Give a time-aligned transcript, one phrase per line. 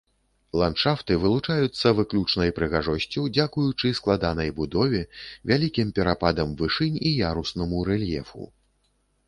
[0.59, 5.03] Ландшафты вылучаюцца выключнай прыгажосцю дзякуючы складанай будове,
[5.53, 8.51] вялікім перападам вышынь і яруснаму рэльефу.